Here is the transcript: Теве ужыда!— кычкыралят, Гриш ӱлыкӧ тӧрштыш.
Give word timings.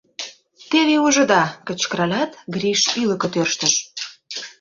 Теве 0.69 0.95
ужыда!— 1.05 1.43
кычкыралят, 1.67 2.31
Гриш 2.53 2.81
ӱлыкӧ 3.01 3.27
тӧрштыш. 3.33 3.73